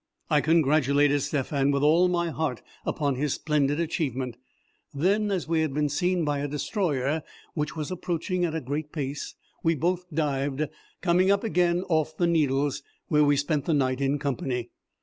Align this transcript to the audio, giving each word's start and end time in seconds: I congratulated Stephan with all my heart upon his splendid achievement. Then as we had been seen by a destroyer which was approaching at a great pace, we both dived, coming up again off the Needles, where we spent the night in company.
I 0.31 0.41
congratulated 0.41 1.21
Stephan 1.21 1.69
with 1.69 1.83
all 1.83 2.07
my 2.07 2.29
heart 2.31 2.63
upon 2.87 3.13
his 3.17 3.35
splendid 3.35 3.79
achievement. 3.79 4.35
Then 4.95 5.29
as 5.29 5.47
we 5.47 5.61
had 5.61 5.75
been 5.75 5.89
seen 5.89 6.25
by 6.25 6.39
a 6.39 6.47
destroyer 6.47 7.21
which 7.53 7.75
was 7.75 7.91
approaching 7.91 8.43
at 8.43 8.55
a 8.55 8.61
great 8.61 8.91
pace, 8.91 9.35
we 9.61 9.75
both 9.75 10.07
dived, 10.11 10.67
coming 11.01 11.29
up 11.29 11.43
again 11.43 11.83
off 11.83 12.17
the 12.17 12.25
Needles, 12.25 12.81
where 13.09 13.23
we 13.23 13.37
spent 13.37 13.65
the 13.65 13.75
night 13.75 14.01
in 14.01 14.17
company. 14.17 14.71